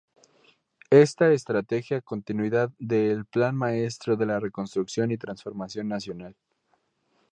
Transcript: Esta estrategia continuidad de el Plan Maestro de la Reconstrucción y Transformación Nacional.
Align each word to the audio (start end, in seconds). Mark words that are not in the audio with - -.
Esta 0.89 1.31
estrategia 1.31 2.01
continuidad 2.01 2.71
de 2.79 3.11
el 3.11 3.25
Plan 3.27 3.55
Maestro 3.55 4.15
de 4.17 4.25
la 4.25 4.39
Reconstrucción 4.39 5.11
y 5.11 5.17
Transformación 5.19 5.87
Nacional. 5.89 6.35